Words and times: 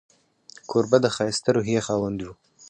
کوربه 0.69 0.97
د 1.01 1.05
ښایسته 1.15 1.49
روحيې 1.55 1.81
خاوند 1.87 2.19
وي. 2.25 2.33